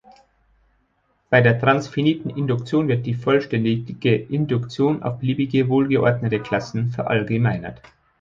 [1.29, 7.83] Bei der transfiniten Induktion wird die vollständige Induktion auf beliebige wohlgeordnete Klassen verallgemeinert.